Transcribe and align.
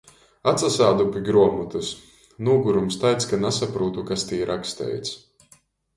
Atsasādu 0.51 1.05
pi 1.17 1.21
gruomotys. 1.27 1.91
Nūgurums 2.47 2.99
taids, 3.05 3.27
ka 3.33 3.41
nasaprūtu, 3.45 4.07
kas 4.09 4.29
tī 4.31 4.41
raksteits. 4.53 5.17